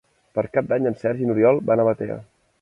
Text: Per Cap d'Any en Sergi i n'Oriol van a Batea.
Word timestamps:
Per 0.37 0.43
Cap 0.55 0.71
d'Any 0.71 0.87
en 0.91 0.97
Sergi 1.01 1.27
i 1.27 1.29
n'Oriol 1.29 1.61
van 1.69 1.85
a 1.85 1.87
Batea. 1.91 2.17